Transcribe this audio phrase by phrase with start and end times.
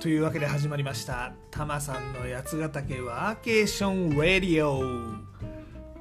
[0.00, 1.32] というわけで始まりました。
[1.50, 4.80] タマさんの八ヶ岳ワーケーションラディオ。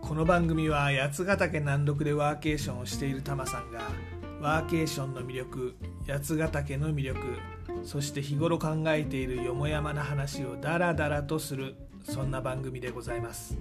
[0.02, 3.82] この番組は八ヶ岳南麓でワーケーションをしているタマさんが
[4.40, 5.76] ワーケーションの魅力
[6.08, 7.20] 八ヶ岳の魅力
[7.84, 13.58] そして日頃考えているよもやまな話をダラダラとするそんな番組でございます。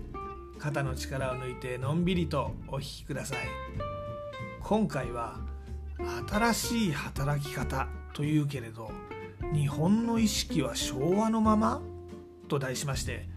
[0.59, 3.39] 肩の力を抜いてのんびりとお聴きください。
[4.61, 5.41] 今回は
[6.29, 8.91] 新しい働き方というけれど
[9.53, 11.81] 日本の意識は昭和のまま？
[12.49, 13.29] と題しまして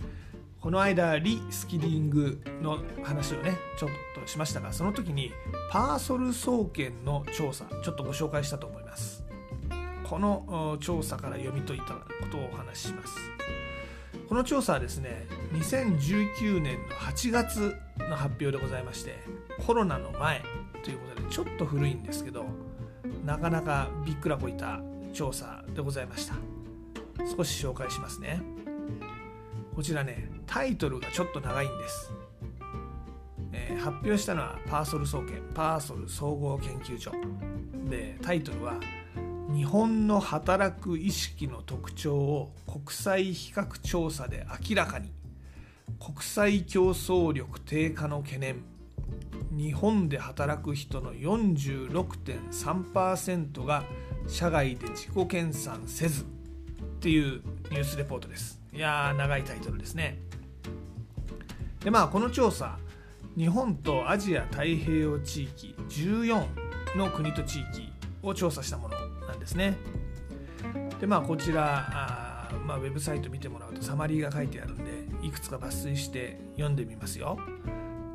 [0.62, 3.90] この間リスキリングの話をねちょっ
[4.22, 5.32] としましたがその時に
[5.72, 9.24] パーソル総研の調査ちょっとご紹介したと思います。
[10.04, 12.02] この調査から読み解いたこ
[12.32, 13.16] とをお話しします。
[14.28, 19.18] この調査はですね2019年の8月の発表でございまして
[19.66, 20.44] コロナの前
[20.84, 22.46] ということでちょっと古いんですけど
[23.26, 24.82] なかなかびっくらこいた
[25.14, 26.36] 調査でございました。
[27.36, 28.42] 少し紹介しますね。
[29.76, 32.12] こちらねタイトルがちょっと長いんです、
[33.54, 37.12] えー、発表したのはパーソル総研パーソル総合研究所。
[37.90, 38.74] でタイトルは
[39.54, 45.12] 日本の働く意識の特徴を国際比較調査で明らかに。
[46.00, 48.64] 国際競争力低下の懸念。
[49.52, 53.84] 日本で働く人の46.3%が
[54.30, 56.26] 社外で自己研鑽せずっ
[57.02, 57.42] ていう
[57.72, 58.62] ニュースレポートです。
[58.72, 60.20] いやー長いタイトルですね。
[61.84, 62.78] でまあこの調査
[63.36, 66.46] 日本とアジア太平洋地域14
[66.96, 69.78] の国と地域を調査したものなんですね。
[71.00, 77.40] でまあこちらあ、まあ、ウェブサイト見てもらうとサマリーが書いてあるんでいくつか抜粋して読んでみますよ。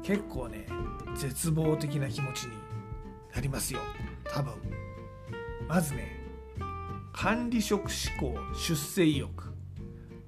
[0.05, 0.67] 結構ね
[1.17, 2.53] 絶望的な気持ちに
[3.35, 3.81] なりますよ。
[4.25, 4.84] 多分。
[5.69, 6.21] まずね
[7.13, 9.55] 管理職志向出世意欲。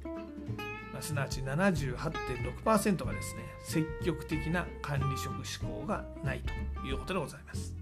[0.92, 6.52] まあ、すなわち78.6%がですね積極的な管理職志向がないと
[6.86, 7.74] いうことでございます。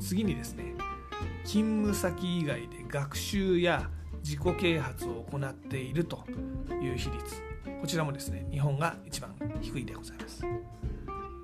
[0.00, 0.74] 次にですね
[1.44, 3.88] 勤務先以外で学習や
[4.22, 6.24] 自己啓発を行っていると
[6.80, 7.42] いう比率。
[7.80, 10.44] こちらもですね日本が一番低いでございます。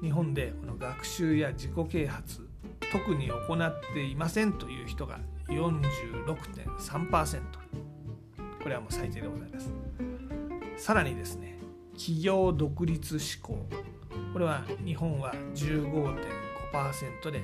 [0.00, 2.49] 日本でこの学習や自己啓発
[2.93, 5.19] 特に行っていませんという人が
[5.49, 7.43] 46.3%
[8.62, 9.71] これはもう最低でございます。
[10.77, 11.59] さらにですね
[11.95, 13.66] 企業独立志向。
[14.33, 17.43] これは日本は15.5%で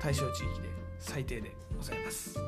[0.00, 0.68] 対象地域で
[0.98, 2.38] 最低でございます。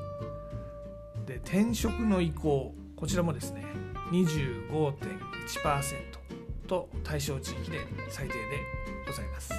[1.28, 3.62] で転職の意向こちらもですね
[4.10, 5.06] 25.1%
[6.66, 8.40] と対象地域で最低で
[9.06, 9.52] ございます。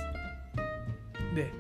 [1.36, 1.54] で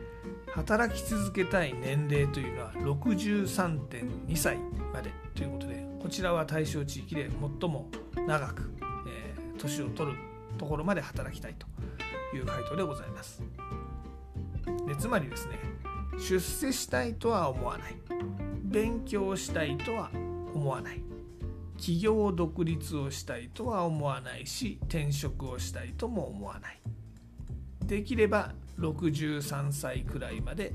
[0.52, 4.58] 働き続けたい年齢というのは63.2歳
[4.92, 7.88] までということでこちらは対象地域で最も
[8.28, 8.72] 長く、
[9.08, 10.18] えー、年を取る
[10.58, 11.68] ところまで働きたいと
[12.36, 13.44] いう回答でございます。
[14.88, 15.60] でつまりですね
[16.18, 17.99] 出世したいとは思わない。
[18.70, 20.12] 勉強したいとは
[20.54, 21.02] 思わない。
[21.78, 26.80] 企業独立をしたいとは思わないし転職をしたいとも思わない。
[27.86, 30.74] できれば63歳くらいまで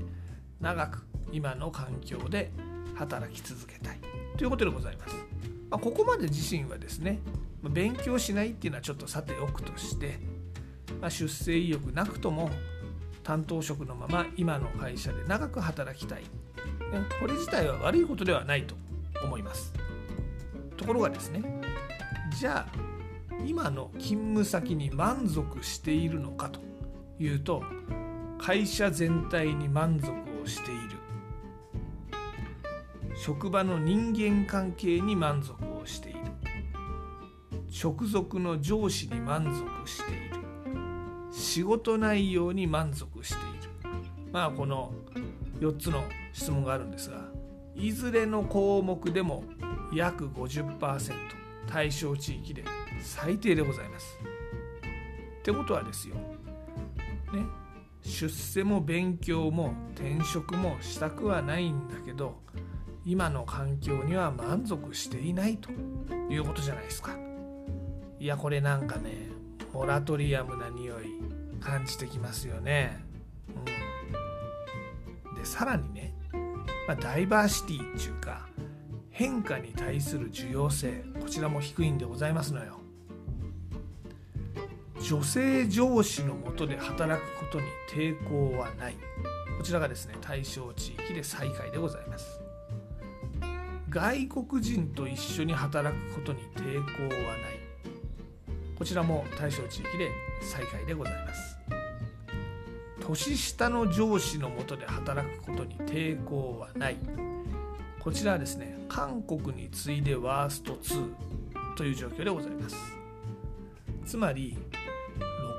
[0.59, 2.51] 長く今の環境で
[2.95, 3.99] 働き続けたい。
[4.35, 5.15] ということでございます、
[5.69, 7.19] まあ、ここまで自身はですね
[7.63, 10.19] 勉強しないっていうのはちょっとさておくとして、
[10.99, 12.49] まあ、出世意欲なくとも
[13.23, 16.23] 担当職のまま今の会社で長く働きたい。
[17.19, 18.75] これ自体は悪いことではないと
[19.23, 19.73] 思います。
[20.77, 21.41] ところがですね
[22.37, 22.95] じゃあ
[23.45, 26.59] 今の勤務先に満足しているのかと
[27.19, 27.63] いうと
[28.37, 30.11] 会社全体に満足
[30.43, 30.81] をしている。
[33.17, 36.19] 職場の人間関係に満足をしている。
[37.83, 40.35] 直属の上司に満足している。
[41.31, 43.91] 仕事内容に満足している。
[44.31, 44.93] まあこの
[45.59, 46.03] 4つの
[46.35, 47.21] 質問があるんですが
[47.75, 49.45] いずれの項目でも
[49.93, 51.13] 約50%
[51.65, 52.65] 対象地域で
[53.01, 54.17] 最低でございます。
[55.39, 56.21] ってことはですよ、ね、
[58.01, 62.35] 出世も勉強も転職もしたくはないんだけど
[63.05, 65.71] 今の環境には満足していないと
[66.29, 67.15] いうことじゃないですか。
[68.19, 69.29] いやこれなんかね
[69.71, 71.05] モラトリアムな匂い
[71.61, 73.05] 感じてきますよね。
[75.31, 76.14] うん、でさらにね
[76.87, 78.47] まあ、ダイバーシティっていうか
[79.09, 82.79] 変化に対する重要性こちらも低いんでございますのよ。
[85.01, 88.95] 女性上司のもとで働くことに抵抗はない。
[89.57, 92.41] こちらがですね対象地域で最下位でございます。
[93.89, 97.55] 外国人と一緒に働くことに抵抗はない。
[98.77, 100.11] こちらも対象地域で
[100.41, 101.57] 最下位でございます。
[103.07, 106.97] 年下の上司のもとで働くことに抵抗はない。
[107.99, 111.13] こちらはですね韓国に次いでワースト2
[111.75, 112.75] という状況でございます。
[114.05, 114.57] つまり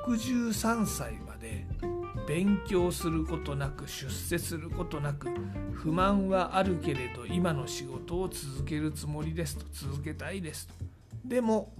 [0.05, 1.65] 63歳まで
[2.27, 5.29] 勉強することなく出世することなく
[5.73, 9.65] 不満はあるけれど今の仕事を続けるつもりですと。
[9.71, 10.73] 続けたいですと。
[11.23, 11.71] でも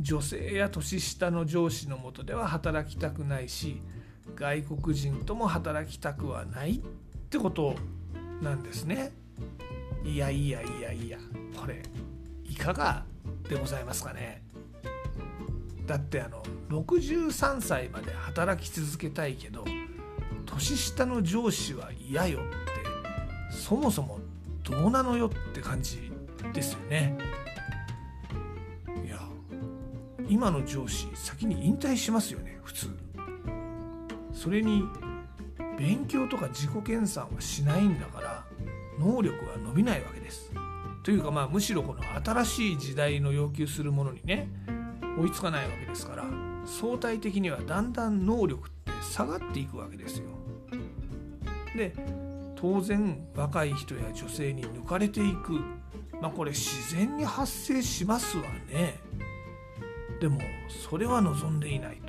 [0.00, 3.80] 女性や年下の上司のもとでは働きたくないし
[4.34, 6.80] 外国人とも働きたくはないっ
[7.30, 7.76] てこと
[8.40, 9.12] なんですね。
[10.04, 11.18] いやいやいやいや
[11.58, 11.82] これ
[12.44, 13.04] いかが
[13.48, 14.42] でございますかね
[15.86, 19.64] だってあの63歳まで働き続けたいけど
[20.44, 24.18] 年下の上司は嫌よってそもそも
[24.62, 26.12] どうなのよって感じ
[26.52, 27.16] ですよね。
[29.04, 29.18] いや
[30.28, 33.03] 今の上司先に引退しますよね普通。
[34.44, 34.84] それに
[35.78, 38.44] 勉強とか自己研鑽はしないんだから
[38.98, 40.52] 能力は伸びないわけです。
[41.02, 44.50] というかまあむしろこの新しい時代の要求するものにね
[45.18, 46.24] 追いつかないわけですから
[46.66, 50.26] 相対的にはだんだん能力って下がっていくわけですよ。
[51.74, 51.94] で
[52.54, 55.52] 当然若い人や女性に抜かれていく
[56.20, 59.00] まあこれ自然に発生しますわね。
[60.20, 60.38] でも
[60.68, 62.03] それは望んでいない。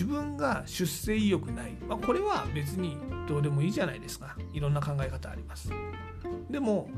[0.00, 2.96] 自分が出世意欲ない、まあ、これは別に
[3.28, 4.34] どうでもいいじゃないですか。
[4.50, 5.70] いろんな考え方あります。
[6.48, 6.88] でも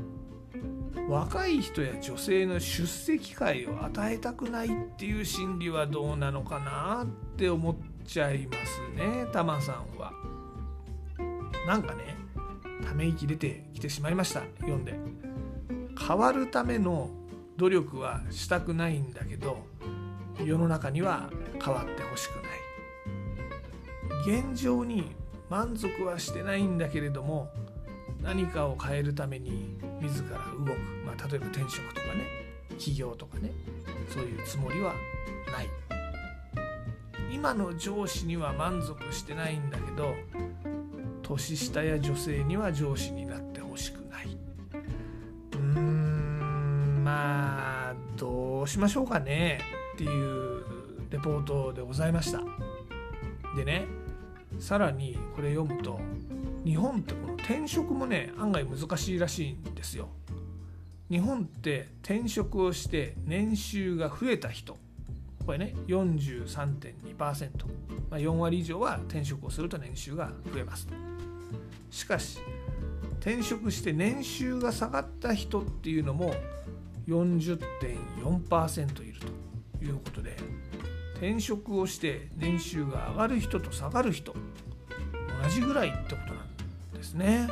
[1.09, 10.13] 若い人や女性の出世機会を与えたくないっていう心理はどうなのかなって思っちゃいますねタマさんは。
[11.67, 12.15] なんかね
[12.85, 14.43] ため息出てきてしまいました。
[14.61, 14.97] 読んで。
[15.99, 17.09] 変わるための
[17.57, 19.57] 努力はしたくないんだけど
[20.41, 21.29] 世の中には
[21.61, 22.62] 変わってほしくない。
[24.25, 25.15] 現状に
[25.49, 27.49] 満足はしてないんだけれども
[28.21, 32.25] 何かを変えるために自ら動く、まあ、例えば転職とかね
[32.77, 33.51] 起業とかね
[34.09, 34.93] そういうつもりは
[35.51, 35.69] ない。
[37.31, 40.15] 今の上司には満足してないんだけど
[41.21, 44.37] 年下や女性には上司になってほしくない。
[45.53, 49.59] うーんまあどうしましょうかね
[49.95, 50.63] っていう
[51.09, 52.39] レポートでございました。
[53.55, 53.85] でね
[54.63, 55.99] さらにこれ読むと
[56.63, 60.07] 日本ってこの転職もね案外難しいらしいんですよ。
[61.11, 64.77] 日本って転職をして年収が増えた人
[65.45, 66.95] これね43.2%、
[68.09, 70.87] まあ、4割以上は転職をすると年収が増えます
[71.91, 72.39] しかし
[73.19, 76.33] 転職して年収が下がった人っていうのも
[77.09, 80.37] 40.4%いるということで
[81.23, 86.47] 転職をして年収が上がる人と下がる人同じぐらいってことなん
[86.93, 87.47] ですね。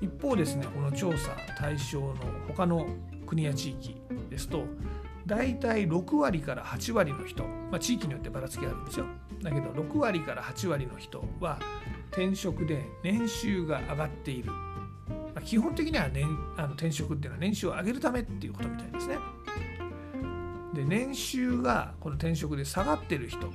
[0.00, 2.14] 一方ですねこの調査対象の
[2.46, 2.86] 他の
[3.26, 3.96] 国や地域
[4.30, 4.62] ですと
[5.26, 9.06] 大体6割から8割の人、まあ、地域によってばらつきあるんですよ。
[9.42, 11.58] だけど6割から8割の人は
[12.12, 16.24] 転職で年収が上がっている、まあ、基本的には、年
[16.56, 19.16] あの転職っていうのは年収を上げるためっていうことみたいですね。
[20.78, 23.50] で年収がこの転職で下がってる人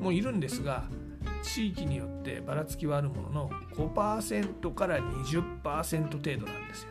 [0.00, 0.84] もいるんですが
[1.44, 6.88] 地域によってばらつきはあるものの5%から20%程度なんですよ。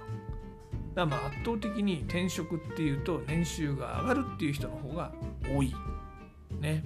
[0.93, 5.11] だまあ圧倒的に転職っていうと年収が上がるっていう人の方が
[5.53, 5.75] 多い。
[6.61, 6.85] ね。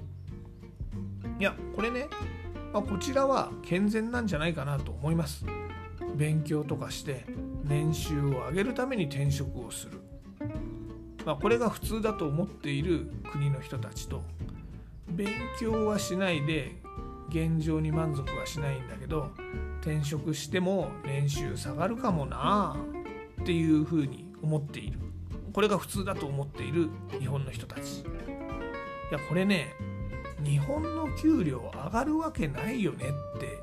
[1.39, 2.08] いやこれね、
[2.74, 5.46] まあ、こちらは健全なんじゃないかなと思います。
[6.15, 7.24] 勉強とかして
[7.63, 10.01] 年収を上げるために転職をする。
[11.29, 14.24] まあ、これが普通だと思っている国の人たちと
[15.09, 15.27] 勉
[15.59, 16.71] 強はしないで
[17.29, 19.29] 現状に満足はしないんだけど
[19.81, 22.75] 転職しても年収下がるかもな
[23.43, 24.98] っていうふうに思っている。
[25.53, 28.00] これが普通だと思っている日本の人たち。
[28.00, 28.03] い
[29.12, 29.75] やこれね
[30.43, 33.05] 日本の給料上がるわけないよね
[33.38, 33.59] って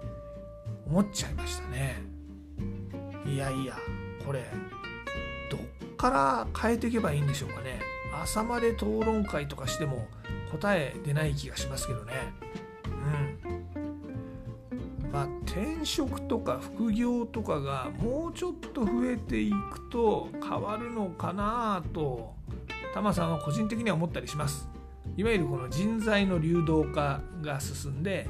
[0.86, 1.96] 思っちゃいましたね。
[3.26, 3.76] いやいや
[4.24, 4.44] これ
[5.96, 7.80] から変えていけばいいんでしょうかね。
[8.22, 10.06] 朝まで討論会とかしても
[10.50, 12.12] 答え出ない気がしますけどね。
[12.86, 12.88] う
[15.08, 15.10] ん。
[15.10, 22.34] まあ転職とか副業とかがもうちょっと増えていくと変わるのかなと
[22.94, 24.68] タマさんは個人的には思ったりします。
[25.16, 28.28] いわゆるこの人材の流動化が進んで、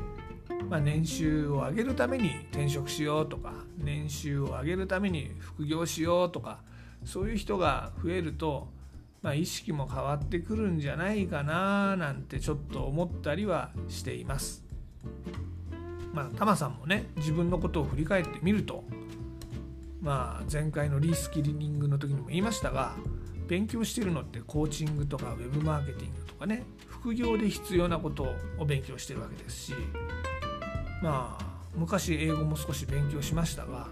[0.69, 6.61] まあ、年収を上げるために転職しようとか年収を上げるために副業しようとか
[7.07, 8.69] そういう人が増えると、
[9.23, 14.65] まあ、意識も変わってくるんじゃないかななんてちょっと思ったりはしています。
[16.13, 18.85] まあ、タマさんもね自分のことを振り返ってみると、
[20.01, 22.97] まあ、前回のリスキリニングの時にも言いましたが
[23.47, 29.75] 勉強してるのってコーチングとかウェブマーケティングとかね副業で必要なことを勉強してるわけですし
[31.03, 31.47] まあ
[31.77, 33.89] 昔英語も少し勉強しましたが、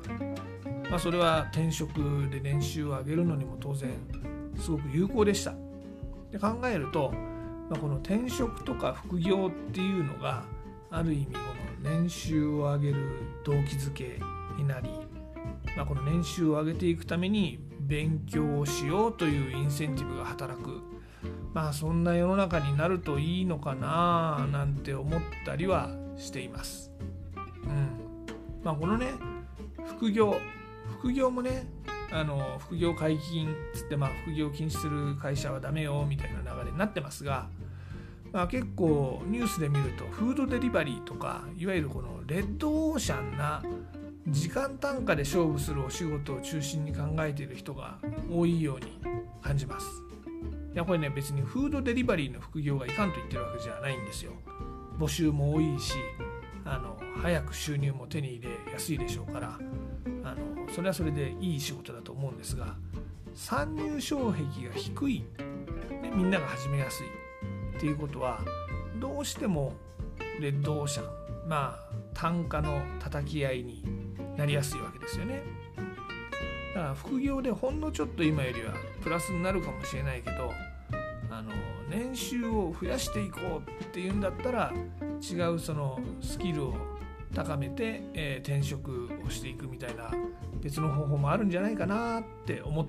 [0.94, 1.98] まあ、それは転職
[2.30, 3.90] で年収を上げるのにも当然
[4.56, 5.52] すごく有効でした。
[6.30, 7.10] で考えると、
[7.68, 10.44] まあ、この転職とか副業っていうのが
[10.92, 11.40] ある意味こ
[11.82, 13.08] の年収を上げる
[13.42, 14.20] 動機づけ
[14.56, 14.88] になり、
[15.76, 20.80] まあ、この年収を上げていくために勉強をしようというインセンティブが働く
[21.52, 26.92] まあそんな世の中になるといいのかななんて思ったりはしています。
[27.64, 27.88] うん
[28.62, 29.08] まあ、このね
[29.98, 30.36] 副業
[31.04, 31.66] 副業もね
[32.10, 37.48] あの副業解禁つって、まあ、副業を禁止する会社はダメよみたいな流れになってますが、
[38.32, 43.62] まあ、結構ニュースで見るとフードデリバリーとかいわゆるこのレッドオーシャンな
[44.28, 47.98] 時間単価で勝負するお仕事を中心に考えている人が
[48.32, 48.98] 多いように
[49.42, 49.86] 感じます。
[50.72, 54.32] いやこれね別にフードデリバリーの副業がいかんと言ってるわけじゃないんですよ。
[54.98, 55.96] 募集も多いし
[56.64, 59.58] あの早く収入も手に入れやすいでしょうから
[60.24, 62.74] あのそれはそれでいい仕事だと思うんですが
[63.32, 65.26] 参入障壁が低い、ね、
[66.16, 67.06] みんなが始めやすい
[67.76, 68.40] っていうことは
[68.98, 69.74] どうしても
[70.40, 73.84] レッドオーシャンまあ単価の叩き合いに
[74.36, 75.42] なりやすいわけですよね。
[76.74, 80.50] だから副業でほんのちょっと今よりはプラスになるかもしれないけど
[81.30, 81.52] あの
[81.88, 84.72] 年収を増やしていこうっていうんだったら
[85.22, 86.74] 違うそのスキルを
[87.32, 90.10] 高めて、えー、転職をしていくみたいな
[90.64, 92.86] 別の方法もあるんじゃないかなって思っ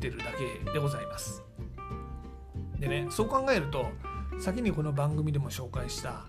[0.00, 0.24] てるだ
[0.64, 1.42] けでございます。
[2.80, 3.90] でねそう考えると
[4.40, 6.24] 先にこの番組でも紹介した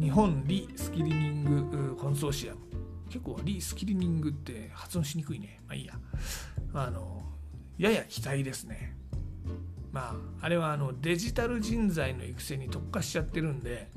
[0.00, 2.60] 日本リスキリニングコンソーシアム。
[3.10, 5.60] 結構リスキリニングって発音しにくいね。
[5.66, 5.94] まあいいや。
[6.72, 7.22] あの
[7.76, 8.96] やや期待ですね。
[9.92, 13.90] まああれはあのデジタル人材の育成に特化しちゃってるんで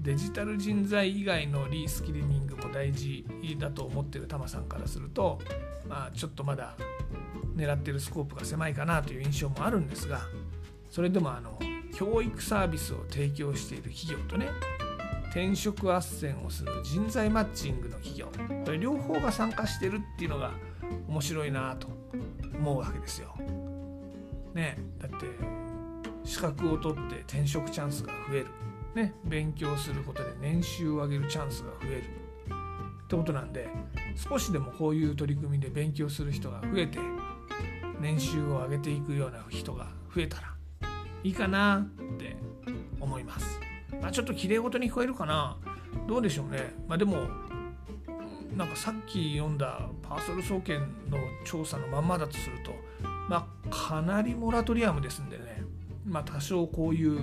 [0.00, 2.45] デジタル人材以外のリスキリニン
[2.76, 3.24] 大事
[3.58, 5.38] だと思ってるタマさんからすると、
[5.88, 6.76] まあ、ちょっとまだ
[7.56, 10.20] 狙ってるスコープが狭いかなという印象もあるんですが
[10.90, 11.58] それでもあの
[11.94, 14.50] 教育サービスを提供している企業とね
[15.30, 18.26] 転職斡旋をする人材マッチングの企業
[18.64, 20.52] これ両方が参加してるっていうのが
[21.08, 21.88] 面白いなと
[22.58, 23.34] 思うわけですよ。
[24.54, 25.26] ねだって
[26.24, 28.46] 資格を取って転職チャンスが増える
[28.96, 32.04] ね、勉強することで年収を上げるチャンスが増える
[33.06, 33.68] ってことなんで
[34.16, 36.98] 少しでもこういう取り組みで勉強する人が増えて
[38.00, 40.54] 年収を上げていくような人が増えたら
[41.22, 42.36] いいかなって
[43.00, 43.60] 思います。
[44.02, 45.56] まあ、ちょっときれいごとに聞こえるかな
[46.08, 46.74] どうでしょうね。
[46.88, 47.28] まあ、でも
[48.56, 52.74] なんかさっき読んだパーソル総研の調査のまんまだとすると、
[53.28, 55.62] まあ、かなりモラトリアムですんでね、
[56.04, 57.20] まあ、多少こういう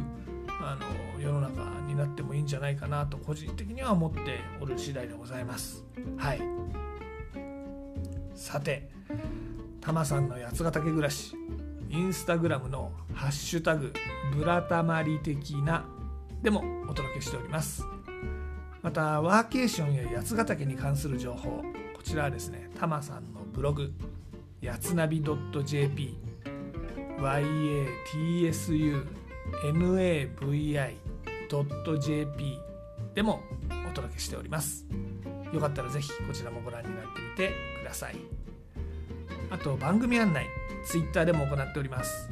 [0.66, 5.84] あの世の中になってもいいんじゃないかなと個人的には思っておる次第でございます。
[6.18, 6.42] はい
[8.36, 8.90] さて
[9.80, 11.36] タマさんの八ヶ岳暮らし
[11.90, 13.94] インスタグラムの「ハッシュタグ
[14.36, 15.86] ブラタマリ的な」
[16.42, 17.86] でもお届けしております
[18.82, 23.94] またワーケーションや八ヶ岳に関する情報こちらはですねタマさんのブログ
[24.60, 26.18] やつなび .jp
[27.20, 29.06] yatsu
[29.64, 30.60] navi.jp
[33.16, 33.42] でも
[33.90, 34.86] お届けしております。
[35.52, 38.16] よかったらぜひこちらもご覧になってみてください。
[39.50, 40.48] あと番組案内
[40.86, 42.30] Twitter でも行っております。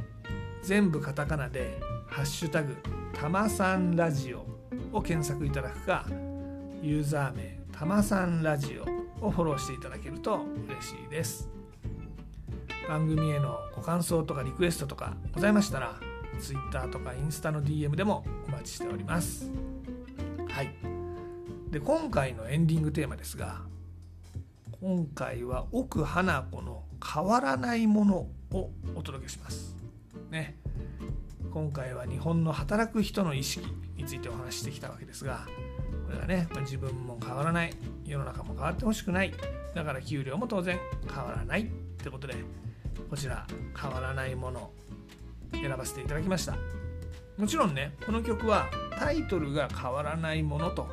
[0.63, 2.75] 全部カタカナで「ハッシュタグ
[3.13, 4.45] たまさんラジオ」
[4.91, 6.05] を検索いただくか
[6.81, 11.47] ユーザー名たまさんラジオをフォローしていただけると嬉しいです。
[12.87, 15.99] 番組へのご感想とかリクエストとかございましたら
[16.41, 19.49] Twitter とかインスタの DM でもお待ちしております。
[20.49, 20.73] はい。
[21.69, 23.61] で、今回のエンディングテーマですが、
[24.81, 28.15] 今回は奥花子の変わらないもの
[28.51, 29.75] をお届けします。
[30.29, 30.57] ね。
[31.53, 35.45] 今回は日本の働く人の意識についてお話ししてきたわけですが、
[36.05, 37.73] これはね、自分も変わらない、
[38.05, 39.33] 世の中も変わってほしくない、
[39.75, 40.79] だから給料も当然
[41.13, 41.65] 変わらないっ
[41.97, 42.35] てことで、
[43.09, 43.45] こちら
[43.79, 44.71] 変わらないもの
[45.53, 46.55] 選ばせていただきました。
[47.37, 50.87] もちろんねこの曲はタイトルが変わらないものと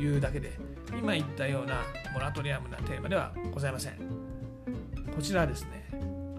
[0.00, 0.58] いうだけで
[0.98, 3.94] 今言ったようなモラトリアムなテーマではございません。
[5.14, 5.88] こちらはですね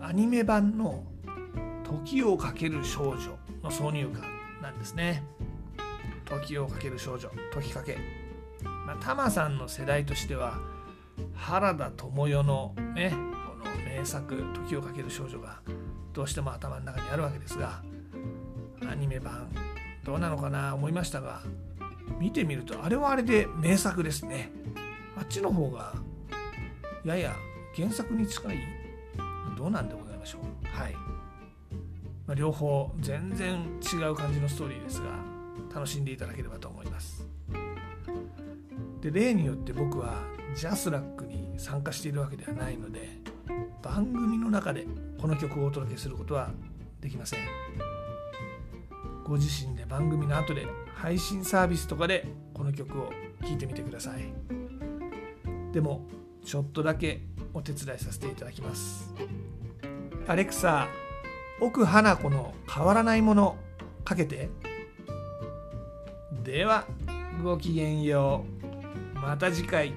[0.01, 1.03] アニメ版の
[1.86, 4.20] 「時をかける少女」の挿入歌
[4.62, 5.24] なんですね。
[6.25, 7.98] 時をかける少女時かけ、
[8.63, 10.60] まあ、タマさんの世代としては
[11.36, 15.62] 原田知世のねこの名作「時をかける少女」が
[16.13, 17.82] どうしても頭の中にあるわけですが
[18.89, 19.50] アニメ版
[20.03, 21.41] どうなのかな思いましたが
[22.20, 24.51] 見てみるとあれはあれで名作ですね。
[25.17, 25.93] あっちの方が
[27.05, 27.34] やや
[27.75, 28.58] 原作に近い
[29.58, 30.41] どうなんでございましょう。
[30.77, 35.08] はい、まあ、両方全然違う感じのストーリーですが
[35.74, 37.27] 楽しんでいただければと思います。
[39.01, 40.22] で例によって僕は
[40.55, 43.12] ジャスラックに参加しているわけではないので
[43.84, 44.88] 番組の中で
[45.20, 46.52] この曲をお届けすることは
[47.02, 47.40] できません。
[49.25, 53.12] ご自身で番組の後で配信サービスとかでこの曲を
[53.42, 54.34] 聴いてみてください。
[55.74, 56.08] でも
[56.46, 57.22] ちょっとだけ
[57.54, 59.13] お手伝いさせていただきます。
[60.28, 60.88] アレクサ
[61.60, 63.58] 奥花子の変わらないもの
[64.06, 64.50] かけて。
[66.44, 66.86] では
[67.44, 68.46] ごきげんよ
[69.16, 69.20] う。
[69.20, 69.94] また次回。